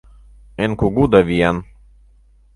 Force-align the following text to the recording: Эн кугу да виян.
Эн 0.63 0.71
кугу 0.79 1.03
да 1.11 1.19
виян. 1.27 1.57